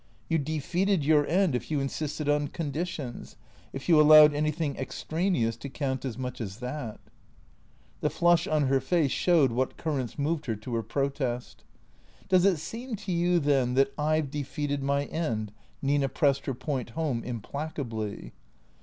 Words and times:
You 0.29 0.39
defeated 0.39 1.05
your 1.05 1.27
end 1.27 1.53
if 1.53 1.69
you 1.69 1.79
insisted 1.79 2.27
on 2.27 2.47
conditions, 2.47 3.35
if 3.71 3.87
you 3.87 4.01
allowed 4.01 4.33
anything 4.33 4.75
extraneous 4.75 5.55
to 5.57 5.69
count 5.69 6.05
as 6.05 6.17
much 6.17 6.41
as 6.41 6.57
that. 6.57 6.99
The 7.99 8.09
flush 8.09 8.47
on 8.47 8.63
her 8.63 8.79
face 8.81 9.11
showed 9.11 9.51
what 9.51 9.77
currents 9.77 10.17
moved 10.17 10.47
her 10.47 10.55
to 10.55 10.73
her 10.73 10.81
protest." 10.81 11.63
Does 12.29 12.45
it 12.45 12.57
seem 12.57 12.95
to 12.95 13.11
you, 13.11 13.37
then, 13.37 13.75
that 13.75 13.95
1 13.95 14.21
've 14.23 14.31
defeated 14.31 14.81
my 14.81 15.05
end?" 15.05 15.51
Nina 15.83 16.09
pressed 16.09 16.47
her 16.47 16.55
point 16.55 16.89
home 16.97 17.23
implacably. 17.23 18.33